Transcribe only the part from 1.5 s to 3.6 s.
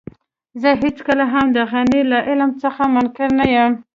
د غني له علم څخه منکر نه